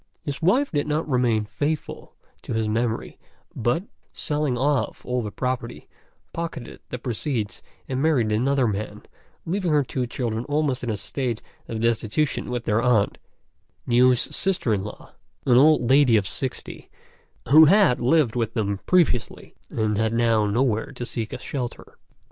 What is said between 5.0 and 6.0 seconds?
all the property,